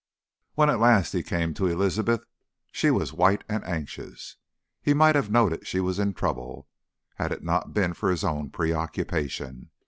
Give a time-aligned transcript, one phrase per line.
[0.55, 2.25] When at last he came to Elizabeth,
[2.71, 4.37] she was white and anxious.
[4.81, 6.67] He might have noted she was in trouble,
[7.17, 9.69] had it not been for his own preoccupation.